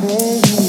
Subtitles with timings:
[0.00, 0.67] baby.